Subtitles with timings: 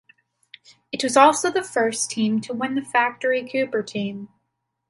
[0.91, 4.29] It was also the first win for the factory Cooper team.